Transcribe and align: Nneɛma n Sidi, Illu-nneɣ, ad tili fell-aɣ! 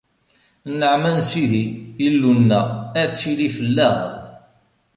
Nneɛma 0.71 1.09
n 1.17 1.19
Sidi, 1.29 1.63
Illu-nneɣ, 2.07 2.65
ad 3.01 3.11
tili 3.19 3.49
fell-aɣ! 3.57 3.97